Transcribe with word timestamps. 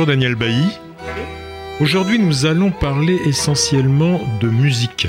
Bonjour 0.00 0.14
Daniel 0.14 0.34
Bailly. 0.34 0.78
Aujourd'hui 1.78 2.18
nous 2.18 2.46
allons 2.46 2.70
parler 2.70 3.18
essentiellement 3.26 4.18
de 4.40 4.48
musique, 4.48 5.06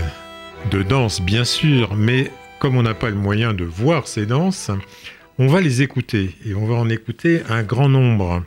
de 0.69 0.83
danse 0.83 1.21
bien 1.21 1.45
sûr, 1.45 1.95
mais 1.95 2.29
comme 2.59 2.75
on 2.75 2.83
n'a 2.83 2.93
pas 2.93 3.09
le 3.09 3.15
moyen 3.15 3.53
de 3.53 3.63
voir 3.63 4.05
ces 4.05 4.25
danses, 4.25 4.69
on 5.39 5.47
va 5.47 5.61
les 5.61 5.81
écouter 5.81 6.35
et 6.45 6.55
on 6.55 6.65
va 6.65 6.75
en 6.75 6.89
écouter 6.89 7.41
un 7.47 7.63
grand 7.63 7.87
nombre. 7.87 8.43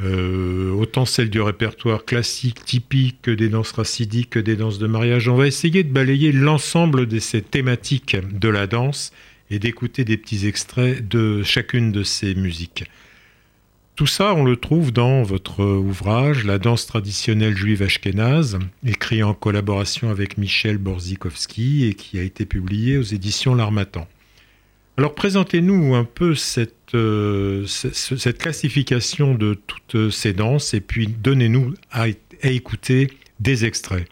Euh, 0.00 0.70
autant 0.70 1.06
celles 1.06 1.28
du 1.28 1.40
répertoire 1.40 2.04
classique, 2.04 2.64
typique, 2.64 3.22
que 3.22 3.32
des 3.32 3.48
danses 3.48 3.72
racidiques, 3.72 4.30
que 4.30 4.38
des 4.38 4.54
danses 4.54 4.78
de 4.78 4.86
mariage. 4.86 5.28
On 5.28 5.34
va 5.34 5.48
essayer 5.48 5.82
de 5.82 5.92
balayer 5.92 6.30
l'ensemble 6.30 7.08
de 7.08 7.18
ces 7.18 7.42
thématiques 7.42 8.16
de 8.30 8.48
la 8.48 8.68
danse 8.68 9.12
et 9.50 9.58
d'écouter 9.58 10.04
des 10.04 10.18
petits 10.18 10.46
extraits 10.46 11.08
de 11.08 11.42
chacune 11.42 11.90
de 11.90 12.04
ces 12.04 12.36
musiques. 12.36 12.84
Tout 13.96 14.08
ça, 14.08 14.34
on 14.34 14.42
le 14.42 14.56
trouve 14.56 14.92
dans 14.92 15.22
votre 15.22 15.64
ouvrage 15.64 16.44
La 16.44 16.58
danse 16.58 16.84
traditionnelle 16.84 17.56
juive 17.56 17.80
ashkénaze, 17.80 18.58
écrit 18.84 19.22
en 19.22 19.34
collaboration 19.34 20.10
avec 20.10 20.36
Michel 20.36 20.78
Borzikowski 20.78 21.86
et 21.86 21.94
qui 21.94 22.18
a 22.18 22.22
été 22.22 22.44
publié 22.44 22.98
aux 22.98 23.02
éditions 23.02 23.54
L'Armatan. 23.54 24.08
Alors 24.96 25.14
présentez-nous 25.14 25.94
un 25.94 26.02
peu 26.02 26.34
cette, 26.34 26.94
euh, 26.94 27.66
cette 27.66 28.38
classification 28.38 29.34
de 29.34 29.54
toutes 29.54 30.10
ces 30.10 30.32
danses 30.32 30.74
et 30.74 30.80
puis 30.80 31.06
donnez-nous 31.06 31.74
à, 31.92 32.06
écouter 32.42 33.12
des 33.38 33.64
extraits. 33.64 34.08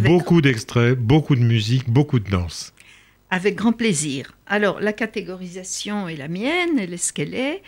Beaucoup 0.00 0.40
d'extraits, 0.40 0.96
beaucoup 0.96 1.34
de 1.34 1.42
musique, 1.42 1.90
beaucoup 1.90 2.20
de 2.20 2.30
danse. 2.30 2.72
Avec 3.30 3.56
grand 3.56 3.72
plaisir. 3.72 4.36
Alors 4.46 4.78
la 4.80 4.92
catégorisation 4.92 6.08
est 6.08 6.16
la 6.16 6.28
mienne, 6.28 6.78
elle 6.78 6.94
est 6.94 6.98
ce 6.98 7.12
qu'elle 7.12 7.34
est. 7.34 7.62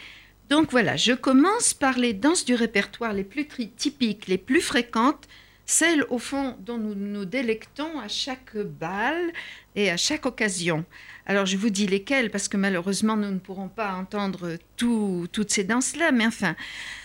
Donc 0.51 0.73
voilà, 0.73 0.97
je 0.97 1.13
commence 1.13 1.75
par 1.75 1.97
les 1.97 2.13
danses 2.13 2.45
du 2.45 2.55
répertoire 2.55 3.13
les 3.13 3.23
plus 3.23 3.47
typiques, 3.47 4.27
les 4.27 4.37
plus 4.37 4.61
fréquentes, 4.61 5.29
celles 5.65 6.05
au 6.11 6.19
fond 6.19 6.57
dont 6.59 6.77
nous 6.77 6.97
nous 6.97 7.25
délectons 7.25 8.01
à 8.01 8.09
chaque 8.09 8.57
bal 8.57 9.33
et 9.77 9.93
à 9.93 9.97
chaque 9.97 10.27
occasion. 10.27 10.85
Alors 11.27 11.47
je 11.47 11.57
vous 11.57 11.71
dis 11.71 11.87
lesquelles 11.87 12.33
parce 12.33 12.49
que 12.49 12.57
malheureusement 12.57 13.17
nous 13.17 13.31
ne 13.31 13.39
pourrons 13.39 13.69
pas 13.69 13.93
entendre 13.93 14.57
toutes 14.77 15.53
ces 15.53 15.63
danses-là, 15.63 16.11
mais 16.11 16.27
enfin, 16.27 16.57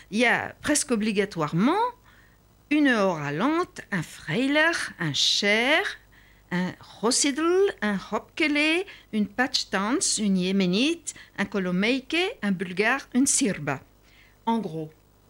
il 0.09 0.17
y 0.17 0.25
a 0.25 0.55
presque 0.63 0.89
obligatoirement 0.89 1.77
une 2.71 2.89
hora 2.89 3.31
lente, 3.31 3.81
un 3.91 4.01
freiler, 4.01 4.71
un 4.99 5.13
cher, 5.13 5.83
un 6.55 6.73
Rosidl, 6.79 7.73
un 7.81 7.97
Hopkele, 8.11 8.85
une 9.13 9.27
Patchtans, 9.27 10.19
une 10.19 10.37
Yéménite, 10.37 11.13
un 11.37 11.45
Kolomeike, 11.45 12.17
un 12.41 12.51
Bulgare, 12.51 13.07
une 13.13 13.27
Sirba. 13.27 13.81
En 14.45 14.59
gros, 14.59 14.89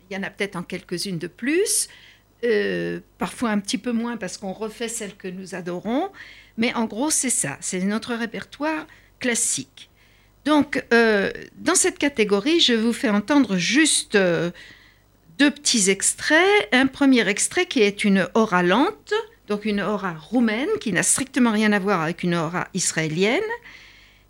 il 0.09 0.15
y 0.15 0.19
en 0.19 0.23
a 0.23 0.29
peut-être 0.29 0.55
en 0.55 0.63
quelques-unes 0.63 1.17
de 1.17 1.27
plus, 1.27 1.87
euh, 2.43 2.99
parfois 3.17 3.49
un 3.49 3.59
petit 3.59 3.77
peu 3.77 3.91
moins 3.91 4.17
parce 4.17 4.37
qu'on 4.37 4.53
refait 4.53 4.89
celles 4.89 5.15
que 5.15 5.27
nous 5.27 5.55
adorons, 5.55 6.11
mais 6.57 6.73
en 6.75 6.85
gros 6.85 7.09
c'est 7.09 7.29
ça, 7.29 7.57
c'est 7.59 7.79
notre 7.79 8.13
répertoire 8.13 8.85
classique. 9.19 9.89
Donc 10.43 10.85
euh, 10.93 11.31
dans 11.55 11.75
cette 11.75 11.97
catégorie, 11.97 12.59
je 12.59 12.73
vous 12.73 12.93
fais 12.93 13.09
entendre 13.09 13.57
juste 13.57 14.15
euh, 14.15 14.51
deux 15.39 15.49
petits 15.49 15.89
extraits. 15.89 16.69
Un 16.71 16.85
premier 16.85 17.27
extrait 17.27 17.65
qui 17.65 17.81
est 17.81 18.03
une 18.03 18.27
aura 18.35 18.61
lente, 18.61 19.13
donc 19.47 19.65
une 19.65 19.81
aura 19.81 20.13
roumaine 20.13 20.69
qui 20.79 20.91
n'a 20.91 21.03
strictement 21.03 21.51
rien 21.51 21.71
à 21.71 21.79
voir 21.79 22.01
avec 22.01 22.23
une 22.23 22.35
aura 22.35 22.67
israélienne. 22.73 23.41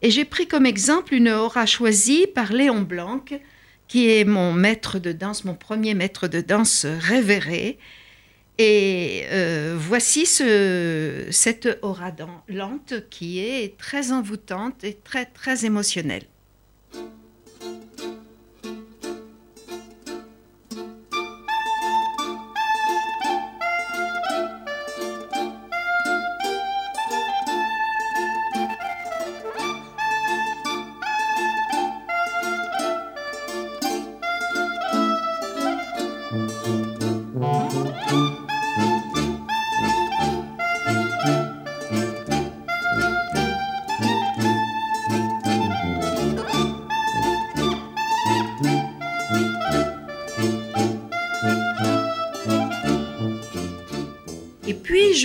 Et 0.01 0.11
j'ai 0.11 0.25
pris 0.25 0.47
comme 0.47 0.65
exemple 0.65 1.13
une 1.13 1.29
aura 1.29 1.65
choisie 1.65 2.27
par 2.27 2.51
Léon 2.51 2.81
Blanc, 2.81 3.23
qui 3.87 4.09
est 4.09 4.25
mon 4.25 4.53
maître 4.53 4.99
de 4.99 5.11
danse, 5.11 5.45
mon 5.45 5.55
premier 5.55 5.93
maître 5.93 6.27
de 6.27 6.41
danse 6.41 6.85
révéré. 6.85 7.77
Et 8.57 9.23
euh, 9.31 9.75
voici 9.77 10.25
ce, 10.25 11.27
cette 11.29 11.79
aura 11.81 12.11
lente 12.47 13.09
qui 13.09 13.39
est 13.39 13.77
très 13.77 14.11
envoûtante 14.11 14.83
et 14.83 14.97
très 15.03 15.25
très 15.25 15.65
émotionnelle. 15.65 16.23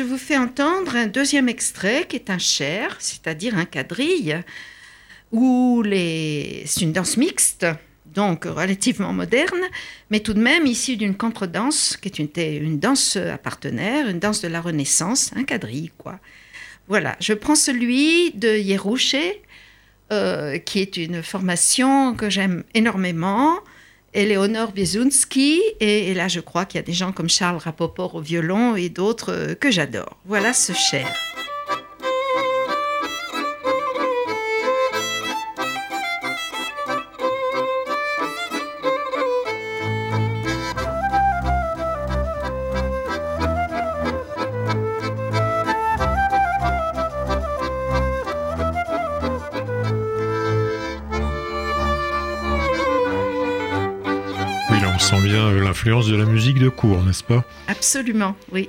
Je 0.00 0.04
vous 0.06 0.16
fais 0.16 0.38
entendre 0.38 0.96
un 0.96 1.08
deuxième 1.08 1.50
extrait 1.50 2.06
qui 2.08 2.16
est 2.16 2.30
un 2.30 2.38
cher, 2.38 2.96
c'est-à-dire 3.00 3.58
un 3.58 3.66
quadrille, 3.66 4.40
où 5.30 5.82
les... 5.84 6.62
c'est 6.64 6.80
une 6.80 6.92
danse 6.92 7.18
mixte, 7.18 7.66
donc 8.06 8.46
relativement 8.46 9.12
moderne, 9.12 9.60
mais 10.08 10.20
tout 10.20 10.32
de 10.32 10.40
même 10.40 10.64
issue 10.64 10.96
d'une 10.96 11.14
contredanse 11.14 11.98
qui 11.98 12.08
est 12.08 12.18
une, 12.18 12.78
danse 12.78 13.16
à 13.16 13.36
partenaire, 13.36 14.08
une 14.08 14.18
danse 14.18 14.40
de 14.40 14.48
la 14.48 14.62
Renaissance, 14.62 15.32
un 15.36 15.44
quadrille, 15.44 15.92
quoi. 15.98 16.18
Voilà, 16.88 17.14
je 17.20 17.34
prends 17.34 17.54
celui 17.54 18.30
de 18.30 18.56
Yerouché, 18.56 19.42
euh, 20.12 20.56
qui 20.56 20.78
est 20.78 20.96
une 20.96 21.22
formation 21.22 22.14
que 22.14 22.30
j'aime 22.30 22.64
énormément, 22.72 23.58
Eleonore 24.12 24.72
Biesunski, 24.72 25.60
et, 25.80 26.12
là 26.14 26.28
je 26.28 26.40
crois 26.40 26.64
qu'il 26.64 26.78
y 26.78 26.82
a 26.82 26.86
des 26.86 26.92
gens 26.92 27.12
comme 27.12 27.28
Charles 27.28 27.58
Rapoport 27.58 28.16
au 28.16 28.20
violon 28.20 28.76
et 28.76 28.88
d'autres 28.88 29.32
euh, 29.32 29.54
que 29.54 29.70
j'adore. 29.70 30.16
Voilà 30.24 30.52
ce 30.52 30.72
cher. 30.72 31.08
De 55.90 56.14
la 56.14 56.24
musique 56.24 56.60
de 56.60 56.68
cour, 56.68 57.02
n'est-ce 57.02 57.24
pas? 57.24 57.44
Absolument, 57.66 58.36
oui. 58.52 58.68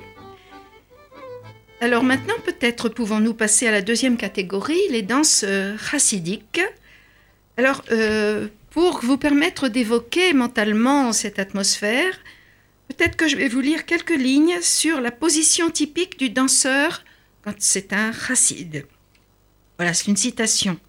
Alors 1.79 2.03
maintenant, 2.03 2.33
peut-être 2.43 2.89
pouvons-nous 2.89 3.35
passer 3.35 3.67
à 3.67 3.71
la 3.71 3.83
deuxième 3.83 4.17
catégorie, 4.17 4.81
les 4.89 5.03
danses 5.03 5.45
euh, 5.47 5.77
chassidiques. 5.77 6.61
Alors, 7.57 7.83
euh, 7.91 8.47
pour 8.71 9.01
vous 9.03 9.17
permettre 9.17 9.67
d'évoquer 9.67 10.33
mentalement 10.33 11.13
cette 11.13 11.37
atmosphère, 11.37 12.11
peut-être 12.87 13.15
que 13.15 13.27
je 13.27 13.35
vais 13.35 13.47
vous 13.47 13.61
lire 13.61 13.85
quelques 13.85 14.09
lignes 14.09 14.59
sur 14.61 14.99
la 14.99 15.11
position 15.11 15.69
typique 15.69 16.17
du 16.17 16.31
danseur 16.31 17.03
quand 17.43 17.53
c'est 17.59 17.93
un 17.93 18.11
chassid. 18.13 18.87
Voilà, 19.77 19.93
c'est 19.93 20.07
une 20.07 20.17
citation. 20.17 20.79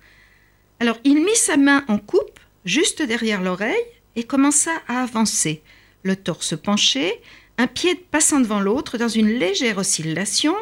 Alors, 0.80 0.98
il 1.04 1.22
mit 1.22 1.36
sa 1.36 1.58
main 1.58 1.84
en 1.88 1.98
coupe, 1.98 2.40
juste 2.64 3.02
derrière 3.02 3.42
l'oreille, 3.42 3.84
et 4.16 4.24
commença 4.24 4.70
à 4.88 5.02
avancer, 5.02 5.62
le 6.02 6.16
torse 6.16 6.56
penché, 6.56 7.20
un 7.58 7.66
pied 7.66 7.94
passant 7.94 8.40
devant 8.40 8.60
l'autre 8.60 8.98
dans 8.98 9.08
une 9.08 9.28
légère 9.28 9.78
oscillation, 9.78 10.56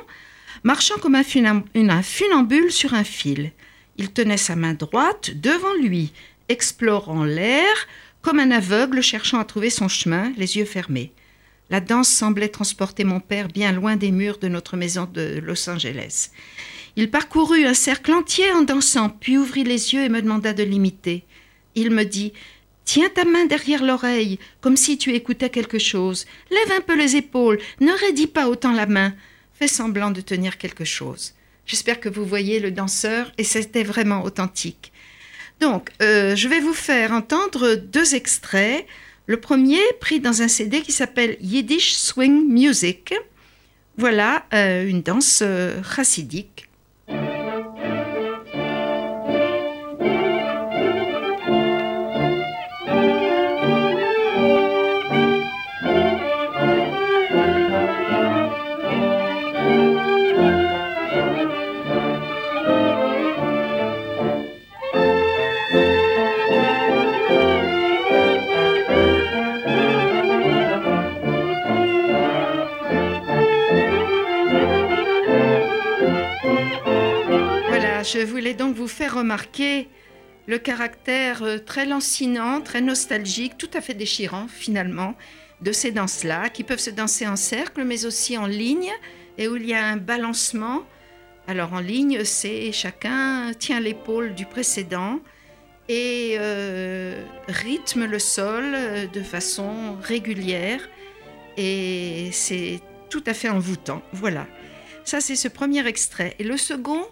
marchant 0.63 0.99
comme 1.01 1.15
un, 1.15 2.03
funambule 2.03 2.73
sur 2.73 2.95
un 2.95 3.05
fil. 3.05 3.53
Il 3.97 4.13
tenait 4.13 4.37
sa 4.37 4.57
main 4.57 4.75
droite 4.75 5.31
devant 5.35 5.75
lui, 5.75 6.13
explorant 6.49 7.25
l'air 7.25 7.89
comme 8.23 8.39
un 8.39 8.51
aveugle 8.51 9.03
cherchant 9.03 9.39
à 9.39 9.45
trouver 9.45 9.71
son 9.71 9.89
chemin, 9.89 10.33
les 10.37 10.57
yeux 10.57 10.65
fermés. 10.65 11.13
La 11.71 11.81
danse 11.81 12.09
semblait 12.09 12.49
transporter 12.49 13.05
mon 13.05 13.21
père 13.21 13.49
bien 13.49 13.73
loin 13.73 13.97
des 13.97 14.11
murs 14.11 14.39
de 14.39 14.49
notre 14.49 14.77
maison 14.77 15.09
de 15.11 15.41
Los 15.43 15.71
Angeles. 15.71 16.31
Il 16.97 17.11
parcourut 17.11 17.65
un 17.65 17.75
cercle 17.75 18.13
entier 18.13 18.51
en 18.53 18.63
dansant, 18.63 19.09
puis 19.09 19.39
ouvrit 19.39 19.63
les 19.63 19.95
yeux 19.95 20.03
et 20.03 20.09
me 20.09 20.21
demanda 20.21 20.53
de 20.53 20.65
l'imiter. 20.65 21.25
Il 21.77 21.93
me 21.93 22.05
dit 22.05 22.33
Tiens 22.93 23.09
ta 23.09 23.25
main 23.25 23.47
derrière 23.47 23.85
l'oreille, 23.85 24.41
comme 24.61 24.77
si 24.77 24.99
tu 24.99 25.15
écoutais 25.15 25.49
quelque 25.49 25.79
chose. 25.79 26.27
Lève 26.51 26.77
un 26.77 26.81
peu 26.81 26.99
les 26.99 27.15
épaules, 27.15 27.61
ne 27.79 27.93
raidis 27.93 28.27
pas 28.27 28.49
autant 28.49 28.73
la 28.73 28.87
main. 28.87 29.15
Fais 29.53 29.69
semblant 29.69 30.11
de 30.11 30.21
tenir 30.21 30.59
quelque 30.59 30.85
chose. 30.85 31.35
J'espère 31.67 32.01
que 32.01 32.09
vous 32.09 32.25
voyez 32.25 32.59
le 32.59 32.73
danseur 32.73 33.31
et 33.39 33.45
c'était 33.45 33.85
vraiment 33.85 34.25
authentique. 34.25 34.91
Donc, 35.61 35.91
euh, 36.03 36.35
je 36.35 36.49
vais 36.49 36.59
vous 36.59 36.75
faire 36.75 37.13
entendre 37.13 37.77
deux 37.77 38.17
extraits. 38.17 38.85
Le 39.27 39.39
premier 39.39 39.79
pris 40.01 40.19
dans 40.19 40.43
un 40.43 40.49
CD 40.49 40.81
qui 40.81 40.91
s'appelle 40.91 41.37
Yiddish 41.41 41.93
Swing 41.93 42.45
Music. 42.49 43.15
Voilà 43.99 44.47
euh, 44.53 44.85
une 44.85 45.03
danse 45.03 45.45
euh, 45.47 45.81
chassidique 45.95 46.69
je 78.13 78.19
voulais 78.19 78.55
donc 78.55 78.75
vous 78.75 78.89
faire 78.89 79.15
remarquer 79.17 79.89
le 80.47 80.59
caractère 80.59 81.43
euh, 81.43 81.59
très 81.59 81.87
lancinant, 81.87 82.61
très 82.61 82.81
nostalgique, 82.81 83.57
tout 83.57 83.71
à 83.75 83.81
fait 83.81 83.95
déchirant 83.95 84.49
finalement 84.49 85.15
de 85.61 85.73
ces 85.73 85.93
danses-là, 85.93 86.49
qui 86.49 86.65
peuvent 86.65 86.81
se 86.81 86.91
danser 86.91 87.27
en 87.27 87.37
cercle, 87.37 87.85
mais 87.85 88.07
aussi 88.07 88.37
en 88.37 88.47
ligne, 88.47 88.91
et 89.39 89.47
où 89.47 89.57
il 89.57 89.67
y 89.67 89.75
a 89.75 89.85
un 89.85 89.97
balancement. 89.97 90.83
Alors 91.47 91.73
en 91.73 91.81
ligne, 91.81 92.25
c'est 92.25 92.73
chacun 92.73 93.53
tient 93.59 93.81
l'épaule 93.81 94.35
du 94.35 94.47
précédent 94.47 95.21
et 95.89 96.37
euh, 96.39 97.23
rythme 97.49 98.07
le 98.07 98.19
sol 98.19 98.65
euh, 98.75 99.07
de 99.07 99.23
façon 99.23 99.97
régulière, 100.03 100.89
et 101.57 102.31
c'est 102.33 102.81
tout 103.09 103.25
à 103.27 103.35
fait 103.35 103.51
envoûtant. 103.51 104.03
Voilà. 104.13 104.47
Ça, 105.05 105.21
c'est 105.21 105.37
ce 105.37 105.49
premier 105.49 105.87
extrait. 105.87 106.35
Et 106.39 106.45
le 106.45 106.57
second, 106.57 107.05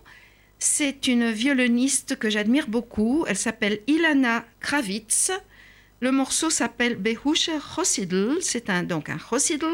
c'est 0.59 1.07
une 1.07 1.31
violoniste 1.31 2.17
que 2.19 2.31
j'admire 2.31 2.69
beaucoup. 2.69 3.25
Elle 3.29 3.37
s'appelle 3.37 3.81
Ilana 3.87 4.45
Kravitz. 4.61 5.31
Le 6.01 6.13
morceau 6.13 6.51
s'appelle 6.51 6.97
Behusche 6.97 7.51
Chosidl. 7.75 8.39
C'est 8.41 8.71
un, 8.71 8.83
donc 8.83 9.09
un 9.09 9.19
Chosidl. 9.19 9.67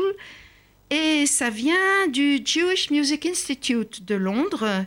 Et 0.91 1.27
ça 1.27 1.51
vient 1.51 2.07
du 2.09 2.41
Jewish 2.45 2.91
Music 2.91 3.27
Institute 3.27 4.05
de 4.05 4.15
Londres, 4.15 4.85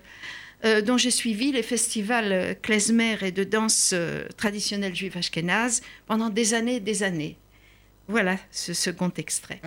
euh, 0.65 0.81
dont 0.81 0.97
j'ai 0.97 1.11
suivi 1.11 1.51
les 1.51 1.63
festivals 1.63 2.55
klezmer 2.61 3.17
et 3.21 3.31
de 3.31 3.43
danse 3.43 3.91
euh, 3.93 4.27
traditionnelle 4.37 4.95
juive 4.95 5.17
ashkénaze 5.17 5.81
pendant 6.05 6.29
des 6.29 6.53
années 6.53 6.75
et 6.75 6.79
des 6.79 7.03
années. 7.03 7.37
Voilà 8.07 8.37
ce 8.51 8.73
second 8.73 9.11
extrait. 9.17 9.59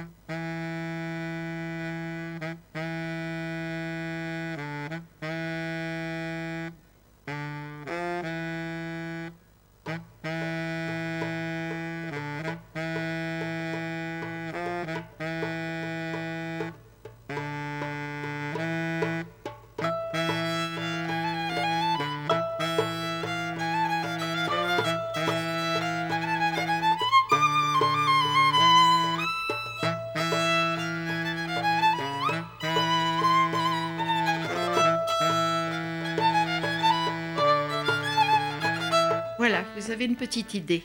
Une 40.05 40.17
petite 40.17 40.55
idée. 40.55 40.83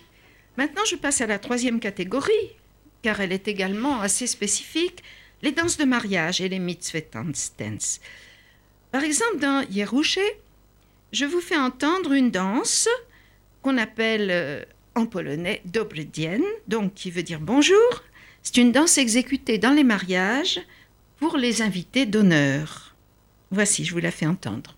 Maintenant, 0.57 0.83
je 0.85 0.95
passe 0.95 1.21
à 1.21 1.27
la 1.27 1.39
troisième 1.39 1.79
catégorie, 1.79 2.51
car 3.01 3.19
elle 3.19 3.31
est 3.31 3.47
également 3.47 4.01
assez 4.01 4.27
spécifique, 4.27 5.03
les 5.41 5.51
danses 5.51 5.77
de 5.77 5.85
mariage 5.85 6.41
et 6.41 6.49
les 6.49 6.59
mitzvah 6.59 7.01
dance. 7.11 7.99
Par 8.91 9.03
exemple, 9.03 9.39
dans 9.39 9.65
Yerushe, 9.69 10.19
je 11.11 11.25
vous 11.25 11.41
fais 11.41 11.57
entendre 11.57 12.13
une 12.13 12.31
danse 12.31 12.87
qu'on 13.61 13.77
appelle 13.77 14.29
euh, 14.31 14.63
en 14.95 15.05
polonais 15.05 15.61
dobredien, 15.65 16.39
donc 16.67 16.93
qui 16.93 17.11
veut 17.11 17.23
dire 17.23 17.39
bonjour. 17.39 18.03
C'est 18.41 18.57
une 18.57 18.71
danse 18.71 18.97
exécutée 18.97 19.57
dans 19.57 19.71
les 19.71 19.83
mariages 19.83 20.61
pour 21.17 21.37
les 21.37 21.61
invités 21.61 22.05
d'honneur. 22.05 22.95
Voici, 23.51 23.85
je 23.85 23.93
vous 23.93 23.99
la 23.99 24.11
fais 24.11 24.25
entendre. 24.25 24.75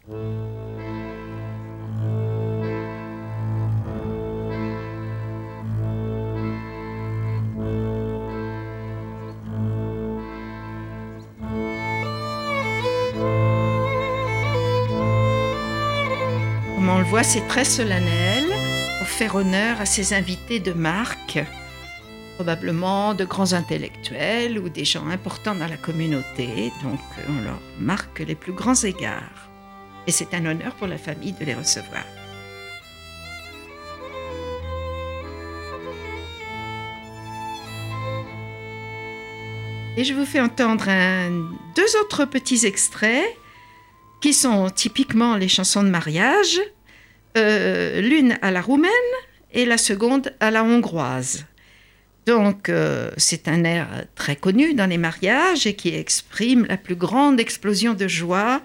Voit, 17.10 17.24
c'est 17.24 17.48
très 17.48 17.64
solennel 17.64 18.44
pour 18.98 19.08
faire 19.08 19.36
honneur 19.36 19.80
à 19.80 19.86
ces 19.86 20.14
invités 20.14 20.60
de 20.60 20.74
marque, 20.74 21.40
probablement 22.36 23.14
de 23.14 23.24
grands 23.24 23.54
intellectuels 23.54 24.60
ou 24.60 24.68
des 24.68 24.84
gens 24.84 25.08
importants 25.08 25.56
dans 25.56 25.68
la 25.68 25.78
communauté. 25.78 26.74
Donc 26.84 27.00
on 27.30 27.42
leur 27.44 27.62
marque 27.80 28.20
les 28.20 28.36
plus 28.36 28.52
grands 28.52 28.76
égards. 28.76 29.50
Et 30.06 30.12
c'est 30.12 30.34
un 30.34 30.46
honneur 30.46 30.76
pour 30.76 30.88
la 30.88 30.98
famille 30.98 31.32
de 31.32 31.46
les 31.46 31.54
recevoir. 31.54 32.04
Et 39.96 40.04
je 40.04 40.14
vous 40.14 40.26
fais 40.26 40.42
entendre 40.42 40.88
deux 41.74 41.98
autres 42.02 42.26
petits 42.26 42.66
extraits 42.66 43.26
qui 44.20 44.34
sont 44.34 44.70
typiquement 44.70 45.38
les 45.38 45.48
chansons 45.48 45.84
de 45.84 45.90
mariage 45.90 46.60
euh, 47.38 48.02
l'une 48.02 48.38
à 48.42 48.52
la 48.52 48.62
roumaine 48.62 48.92
et 49.54 49.66
la 49.66 49.78
seconde 49.78 50.34
à 50.40 50.52
la 50.52 50.64
hongroise. 50.64 51.46
Donc 52.26 52.68
euh, 52.68 53.12
c'est 53.16 53.48
un 53.48 53.64
air 53.64 53.88
très 54.16 54.36
connu 54.36 54.74
dans 54.74 54.86
les 54.86 54.98
mariages 54.98 55.66
et 55.66 55.76
qui 55.76 55.96
exprime 55.96 56.66
la 56.66 56.76
plus 56.76 56.96
grande 56.96 57.40
explosion 57.40 57.94
de 57.94 58.08
joie, 58.08 58.62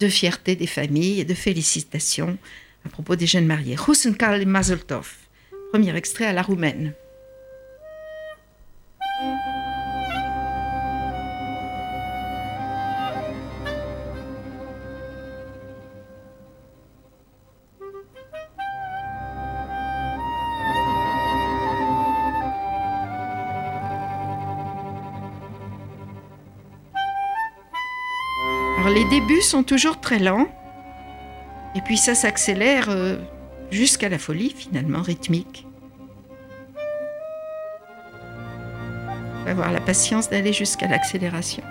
de 0.00 0.08
fierté 0.08 0.56
des 0.56 0.66
familles 0.66 1.20
et 1.20 1.24
de 1.24 1.34
félicitations 1.34 2.36
à 2.84 2.88
propos 2.88 3.14
des 3.14 3.26
jeunes 3.26 3.46
mariés. 3.46 3.76
Karl 4.18 4.42
et 4.42 4.44
Mazeltov, 4.44 5.14
premier 5.70 5.94
extrait 5.96 6.26
à 6.26 6.32
la 6.32 6.42
roumaine. 6.42 6.92
Débuts 29.26 29.42
sont 29.42 29.62
toujours 29.62 30.00
très 30.00 30.18
lents, 30.18 30.48
et 31.74 31.80
puis 31.80 31.96
ça 31.96 32.14
s'accélère 32.14 32.90
euh, 32.90 33.16
jusqu'à 33.70 34.08
la 34.08 34.18
folie 34.18 34.50
finalement 34.50 35.02
rythmique. 35.02 35.66
On 39.40 39.44
va 39.44 39.50
avoir 39.50 39.72
la 39.72 39.80
patience 39.80 40.28
d'aller 40.28 40.52
jusqu'à 40.52 40.88
l'accélération. 40.88 41.62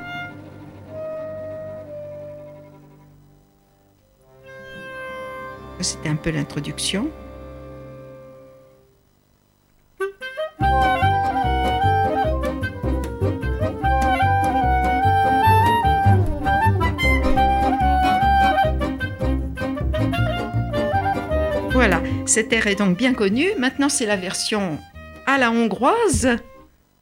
C'était 5.79 6.09
un 6.09 6.15
peu 6.15 6.31
l'introduction. 6.31 7.09
Cet 22.33 22.51
air 22.51 22.65
est 22.65 22.73
donc 22.73 22.97
bien 22.97 23.13
connu. 23.13 23.49
Maintenant, 23.59 23.89
c'est 23.89 24.07
la 24.07 24.15
version 24.15 24.79
à 25.27 25.37
la 25.37 25.51
hongroise. 25.51 26.29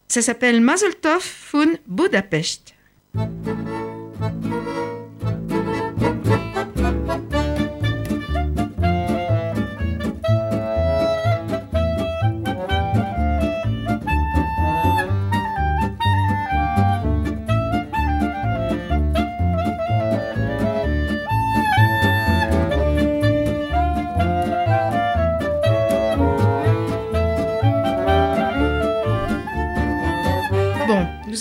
Ça 0.09 0.21
s'appelle 0.21 0.59
Mazeltov 0.59 1.25
von 1.53 1.67
Budapest. 1.87 2.73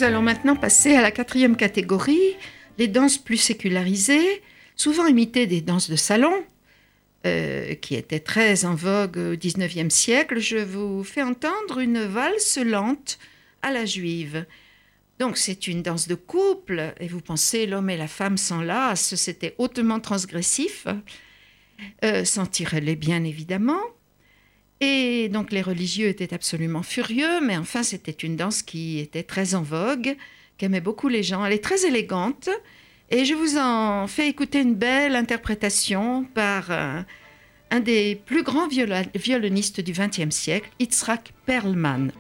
Nous 0.01 0.07
allons 0.07 0.23
maintenant 0.23 0.57
passer 0.57 0.95
à 0.95 1.03
la 1.03 1.11
quatrième 1.11 1.57
catégorie, 1.59 2.35
les 2.79 2.89
danses 2.89 3.19
plus 3.19 3.37
sécularisées, 3.37 4.41
souvent 4.75 5.07
imitées 5.07 5.47
des 5.47 5.61
danses 5.61 5.91
de 5.91 5.97
salon, 5.97 6.33
euh, 7.27 7.75
qui 7.75 7.97
étaient 7.97 8.21
très 8.21 8.65
en 8.65 8.75
vogue 8.75 9.19
au 9.19 9.37
XIXe 9.37 9.95
siècle. 9.95 10.39
Je 10.39 10.57
vous 10.57 11.05
fais 11.05 11.23
entendre 11.23 11.81
une 11.81 12.03
valse 12.03 12.57
lente 12.57 13.19
à 13.61 13.71
la 13.71 13.85
juive. 13.85 14.47
Donc 15.19 15.37
c'est 15.37 15.67
une 15.67 15.83
danse 15.83 16.09
de 16.09 16.15
couple, 16.15 16.95
et 16.99 17.07
vous 17.07 17.21
pensez 17.21 17.67
l'homme 17.67 17.91
et 17.91 17.99
la 17.99 18.09
femme 18.09 18.39
s'enlacent, 18.39 19.17
c'était 19.17 19.55
hautement 19.59 20.01
transgressif, 20.01 20.87
euh, 22.07 22.25
s'en 22.25 22.47
les 22.73 22.97
bien 22.97 23.23
évidemment. 23.23 23.83
Et 24.81 25.29
donc 25.29 25.53
les 25.53 25.63
religieux 25.63 26.09
étaient 26.09 26.33
absolument 26.33 26.83
furieux, 26.83 27.41
mais 27.43 27.57
enfin 27.57 27.83
c'était 27.83 28.13
une 28.13 28.37
danse 28.37 28.63
qui 28.63 28.99
était 28.99 29.23
très 29.23 29.55
en 29.55 29.63
vogue, 29.63 30.17
qu'aimaient 30.57 30.81
beaucoup 30.81 31.09
les 31.09 31.23
gens. 31.23 31.45
Elle 31.45 31.53
est 31.53 31.65
très 31.65 31.85
élégante, 31.87 32.49
et 33.11 33.25
je 33.25 33.35
vous 33.35 33.59
en 33.59 34.07
fais 34.07 34.29
écouter 34.29 34.61
une 34.61 34.75
belle 34.75 35.17
interprétation 35.17 36.25
par 36.25 36.71
un, 36.71 37.05
un 37.71 37.81
des 37.81 38.17
plus 38.25 38.43
grands 38.43 38.69
violonistes 38.69 39.81
du 39.81 39.93
XXe 39.93 40.35
siècle, 40.35 40.71
Itzrak 40.79 41.33
Perlman. 41.45 42.13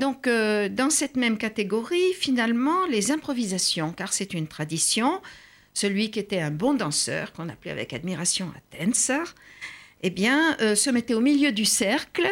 Donc 0.00 0.26
euh, 0.26 0.68
dans 0.68 0.90
cette 0.90 1.16
même 1.16 1.38
catégorie, 1.38 2.12
finalement, 2.14 2.86
les 2.86 3.12
improvisations, 3.12 3.92
car 3.92 4.12
c'est 4.12 4.34
une 4.34 4.48
tradition. 4.48 5.20
Celui 5.74 6.10
qui 6.10 6.18
était 6.18 6.40
un 6.40 6.50
bon 6.50 6.74
danseur, 6.74 7.32
qu'on 7.32 7.48
appelait 7.48 7.70
avec 7.70 7.92
admiration 7.92 8.50
un 8.80 8.86
dancer, 8.86 9.36
eh 10.02 10.10
bien, 10.10 10.56
euh, 10.60 10.74
se 10.74 10.90
mettait 10.90 11.14
au 11.14 11.20
milieu 11.20 11.52
du 11.52 11.64
cercle, 11.64 12.26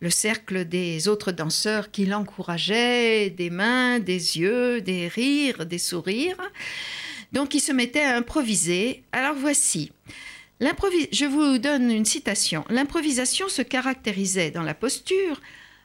le 0.00 0.10
cercle 0.10 0.64
des 0.66 1.08
autres 1.08 1.32
danseurs 1.32 1.90
qui 1.90 2.04
l'encourageaient, 2.04 3.30
des 3.30 3.50
mains, 3.50 4.00
des 4.00 4.38
yeux, 4.38 4.80
des 4.80 5.06
rires, 5.08 5.64
des 5.64 5.78
sourires. 5.78 6.50
Donc, 7.32 7.54
il 7.54 7.60
se 7.60 7.72
mettait 7.72 8.02
à 8.02 8.16
improviser. 8.16 9.04
Alors 9.12 9.36
voici. 9.36 9.92
Je 10.60 11.24
vous 11.24 11.58
donne 11.58 11.90
une 11.90 12.04
citation. 12.04 12.64
L'improvisation 12.68 13.48
se 13.48 13.62
caractérisait 13.62 14.50
dans 14.50 14.62
la 14.62 14.74
posture 14.74 15.40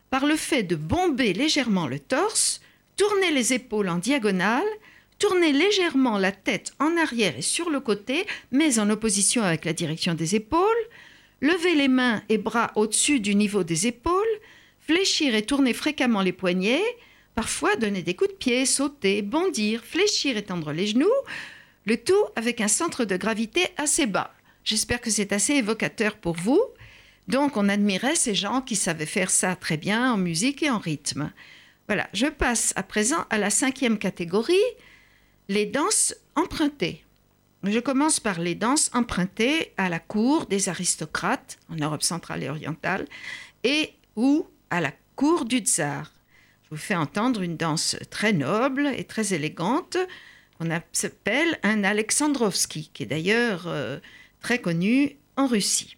par 0.09 0.25
le 0.25 0.35
fait 0.35 0.63
de 0.63 0.75
bomber 0.75 1.33
légèrement 1.33 1.87
le 1.87 1.99
torse, 1.99 2.61
tourner 2.95 3.31
les 3.31 3.53
épaules 3.53 3.89
en 3.89 3.97
diagonale, 3.97 4.65
tourner 5.19 5.51
légèrement 5.51 6.17
la 6.17 6.31
tête 6.31 6.73
en 6.79 6.95
arrière 6.97 7.37
et 7.37 7.41
sur 7.41 7.69
le 7.69 7.79
côté, 7.79 8.25
mais 8.51 8.79
en 8.79 8.89
opposition 8.89 9.43
avec 9.43 9.65
la 9.65 9.73
direction 9.73 10.13
des 10.13 10.35
épaules, 10.35 10.61
lever 11.41 11.75
les 11.75 11.87
mains 11.87 12.21
et 12.29 12.37
bras 12.37 12.71
au-dessus 12.75 13.19
du 13.19 13.35
niveau 13.35 13.63
des 13.63 13.87
épaules, 13.87 14.25
fléchir 14.79 15.35
et 15.35 15.43
tourner 15.43 15.73
fréquemment 15.73 16.21
les 16.21 16.31
poignets, 16.31 16.83
parfois 17.35 17.75
donner 17.75 18.01
des 18.01 18.15
coups 18.15 18.31
de 18.31 18.35
pied, 18.35 18.65
sauter, 18.65 19.21
bondir, 19.21 19.83
fléchir 19.83 20.37
et 20.37 20.43
tendre 20.43 20.71
les 20.71 20.87
genoux, 20.87 21.11
le 21.85 21.97
tout 21.97 22.25
avec 22.35 22.61
un 22.61 22.67
centre 22.67 23.05
de 23.05 23.17
gravité 23.17 23.67
assez 23.77 24.05
bas. 24.05 24.33
J'espère 24.63 25.01
que 25.01 25.09
c'est 25.09 25.31
assez 25.31 25.53
évocateur 25.53 26.15
pour 26.15 26.35
vous. 26.35 26.61
Donc 27.27 27.57
on 27.57 27.69
admirait 27.69 28.15
ces 28.15 28.35
gens 28.35 28.61
qui 28.61 28.75
savaient 28.75 29.05
faire 29.05 29.29
ça 29.29 29.55
très 29.55 29.77
bien 29.77 30.13
en 30.13 30.17
musique 30.17 30.63
et 30.63 30.69
en 30.69 30.77
rythme. 30.77 31.31
Voilà, 31.87 32.07
je 32.13 32.27
passe 32.27 32.73
à 32.75 32.83
présent 32.83 33.25
à 33.29 33.37
la 33.37 33.49
cinquième 33.49 33.97
catégorie, 33.97 34.55
les 35.47 35.65
danses 35.65 36.15
empruntées. 36.35 37.03
Je 37.63 37.79
commence 37.79 38.19
par 38.19 38.39
les 38.39 38.55
danses 38.55 38.91
empruntées 38.93 39.73
à 39.77 39.89
la 39.89 39.99
cour 39.99 40.45
des 40.45 40.69
aristocrates 40.69 41.57
en 41.69 41.75
Europe 41.75 42.03
centrale 42.03 42.43
et 42.43 42.49
orientale 42.49 43.05
et 43.63 43.93
ou 44.15 44.47
à 44.69 44.79
la 44.79 44.91
cour 45.15 45.45
du 45.45 45.59
tsar. 45.59 46.11
Je 46.63 46.69
vous 46.71 46.81
fais 46.81 46.95
entendre 46.95 47.41
une 47.41 47.57
danse 47.57 47.95
très 48.09 48.33
noble 48.33 48.87
et 48.95 49.05
très 49.05 49.33
élégante 49.33 49.97
qu'on 50.59 50.69
s'appelle 50.91 51.59
un 51.63 51.83
Alexandrovski, 51.83 52.89
qui 52.93 53.03
est 53.03 53.07
d'ailleurs 53.07 53.67
euh, 53.67 53.99
très 54.41 54.59
connu 54.59 55.15
en 55.35 55.47
Russie. 55.47 55.97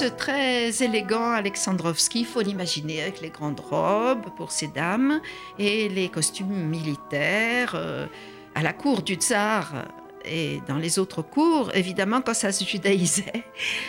Très 0.00 0.82
élégant 0.82 1.32
Alexandrovski, 1.32 2.20
il 2.20 2.26
faut 2.26 2.40
l'imaginer 2.40 3.02
avec 3.02 3.20
les 3.20 3.28
grandes 3.28 3.60
robes 3.60 4.30
pour 4.36 4.50
ces 4.50 4.68
dames 4.68 5.20
et 5.58 5.88
les 5.90 6.08
costumes 6.08 6.66
militaires. 6.68 7.74
Euh, 7.74 8.06
à 8.54 8.62
la 8.62 8.72
cour 8.72 9.02
du 9.02 9.14
tsar 9.14 9.86
et 10.24 10.60
dans 10.66 10.78
les 10.78 10.98
autres 10.98 11.20
cours, 11.20 11.70
évidemment, 11.74 12.22
quand 12.22 12.34
ça 12.34 12.52
se 12.52 12.64
judaïsait, 12.64 13.44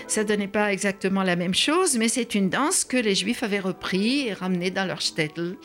ça 0.07 0.23
donnait 0.23 0.47
pas 0.47 0.73
exactement 0.73 1.23
la 1.23 1.35
même 1.35 1.53
chose, 1.53 1.97
mais 1.97 2.09
c'est 2.09 2.35
une 2.35 2.49
danse 2.49 2.83
que 2.83 2.97
les 2.97 3.15
juifs 3.15 3.43
avaient 3.43 3.59
repris 3.59 4.27
et 4.27 4.33
ramené 4.33 4.71
dans 4.71 4.85
leur 4.85 4.99
shtetl. 4.99 5.55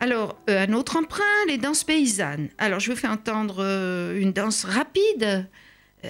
Alors, 0.00 0.36
euh, 0.48 0.66
un 0.66 0.72
autre 0.72 0.96
emprunt, 0.96 1.24
les 1.46 1.58
danses 1.58 1.84
paysannes. 1.84 2.48
Alors, 2.58 2.80
je 2.80 2.90
vous 2.90 2.96
fais 2.96 3.08
entendre 3.08 3.56
euh, 3.60 4.18
une 4.18 4.32
danse 4.32 4.64
rapide, 4.64 5.46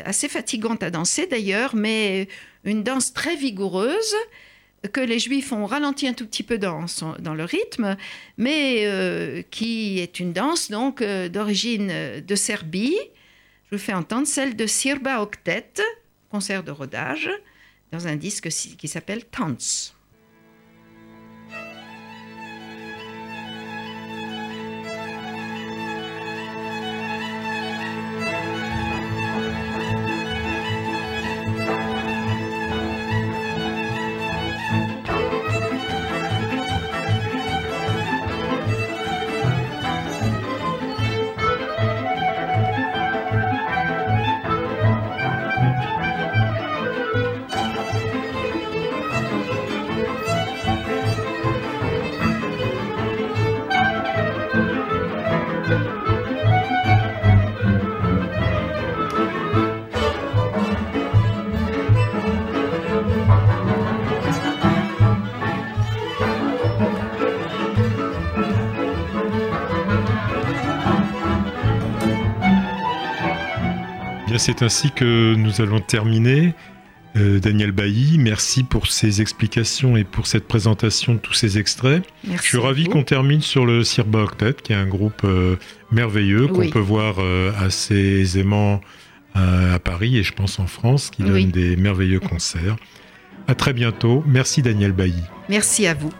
assez 0.04 0.28
fatigante 0.28 0.82
à 0.82 0.90
danser 0.90 1.26
d'ailleurs, 1.26 1.74
mais 1.74 2.28
une 2.64 2.82
danse 2.82 3.12
très 3.12 3.36
vigoureuse 3.36 4.14
que 4.92 5.00
les 5.00 5.18
Juifs 5.18 5.52
ont 5.52 5.66
ralenti 5.66 6.06
un 6.06 6.12
tout 6.12 6.26
petit 6.26 6.42
peu 6.42 6.58
dans, 6.58 6.84
le 7.34 7.44
rythme, 7.44 7.96
mais 8.36 8.84
euh, 8.86 9.42
qui 9.50 9.98
est 9.98 10.20
une 10.20 10.32
danse 10.32 10.70
donc 10.70 11.02
euh, 11.02 11.28
d'origine 11.28 12.20
de 12.20 12.34
Serbie. 12.34 12.96
Je 13.70 13.76
vous 13.76 13.82
fais 13.82 13.94
entendre 13.94 14.26
celle 14.26 14.54
de 14.54 14.66
Sirba 14.66 15.22
Octet, 15.22 15.72
concert 16.30 16.62
de 16.62 16.70
rodage, 16.70 17.30
dans 17.90 18.06
un 18.06 18.16
disque 18.16 18.48
qui 18.48 18.88
s'appelle 18.88 19.24
Tanz. 19.24 19.95
C'est 74.46 74.62
ainsi 74.62 74.92
que 74.92 75.34
nous 75.34 75.60
allons 75.60 75.80
terminer. 75.80 76.54
Euh, 77.16 77.40
Daniel 77.40 77.72
Bailly, 77.72 78.16
merci 78.16 78.62
pour 78.62 78.86
ces 78.86 79.20
explications 79.20 79.96
et 79.96 80.04
pour 80.04 80.28
cette 80.28 80.46
présentation 80.46 81.14
de 81.14 81.18
tous 81.18 81.32
ces 81.32 81.58
extraits. 81.58 82.04
Je 82.24 82.40
suis 82.40 82.58
ravi 82.58 82.84
qu'on 82.84 83.02
termine 83.02 83.40
sur 83.40 83.66
le 83.66 83.82
Sirba 83.82 84.22
Octet, 84.22 84.54
qui 84.62 84.72
est 84.72 84.76
un 84.76 84.86
groupe 84.86 85.22
euh, 85.24 85.56
merveilleux 85.90 86.46
qu'on 86.46 86.70
peut 86.70 86.78
voir 86.78 87.16
euh, 87.18 87.50
assez 87.58 87.96
aisément 87.96 88.80
à 89.34 89.80
Paris 89.80 90.16
et 90.16 90.22
je 90.22 90.32
pense 90.32 90.60
en 90.60 90.66
France, 90.66 91.10
qui 91.10 91.24
donne 91.24 91.50
des 91.50 91.76
merveilleux 91.76 92.20
concerts. 92.20 92.76
À 93.48 93.56
très 93.56 93.72
bientôt. 93.72 94.22
Merci 94.26 94.62
Daniel 94.62 94.92
Bailly. 94.92 95.22
Merci 95.48 95.88
à 95.88 95.94
vous. 95.94 96.12